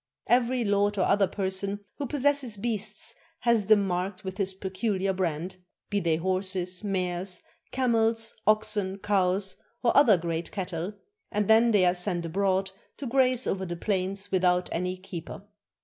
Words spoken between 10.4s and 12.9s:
cattle, and then they are sent abroad